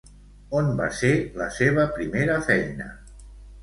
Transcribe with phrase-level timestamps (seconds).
[0.59, 1.13] On va ser
[1.43, 2.93] la seva primera feina?